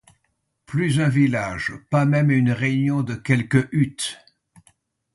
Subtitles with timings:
[0.65, 4.17] Plus un village, pas même une réunion de quelques huttes.